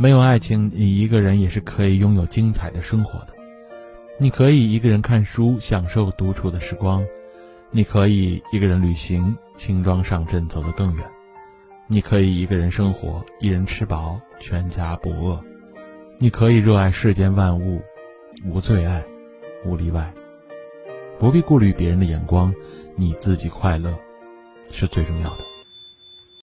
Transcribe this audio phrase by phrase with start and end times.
[0.00, 3.34] 没有爱情你一个人也是可以拥有精彩的生活的。
[4.16, 7.04] 你可以一个人看书享受独处的时光。
[7.70, 11.04] 你可以一个人旅行轻装上阵走得更远。
[11.86, 15.38] 你可以一个人生活一人吃饱全家不饿。
[16.16, 17.82] 你可以热爱世间万物
[18.46, 19.04] 无最爱
[19.66, 20.10] 无例外。
[21.18, 22.54] 不必顾虑别人的眼光
[22.96, 23.94] 你自己快乐
[24.70, 25.49] 是最重要的。